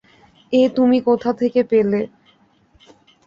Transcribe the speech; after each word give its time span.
এ 0.53 0.61
তুমি 0.75 0.97
কোথা 1.01 1.29
থেকে 1.33 1.61
পেলে। 1.63 2.01